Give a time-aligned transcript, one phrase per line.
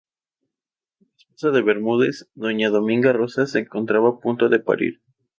[0.99, 4.99] La esposa de Bermúdez, doña Dominga Rosas, se encontraba a punto de parir.